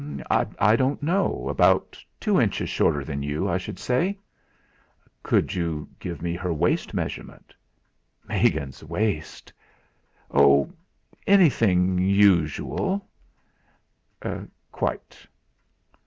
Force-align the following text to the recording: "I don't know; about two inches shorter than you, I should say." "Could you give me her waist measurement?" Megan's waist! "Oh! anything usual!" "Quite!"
"I 0.31 0.75
don't 0.75 1.03
know; 1.03 1.47
about 1.47 2.03
two 2.19 2.41
inches 2.41 2.69
shorter 2.71 3.03
than 3.03 3.21
you, 3.21 3.47
I 3.47 3.59
should 3.59 3.77
say." 3.77 4.17
"Could 5.21 5.53
you 5.53 5.87
give 5.99 6.23
me 6.23 6.33
her 6.35 6.51
waist 6.51 6.95
measurement?" 6.95 7.53
Megan's 8.27 8.83
waist! 8.83 9.53
"Oh! 10.31 10.73
anything 11.27 11.99
usual!" 11.99 13.07
"Quite!" 14.71 15.27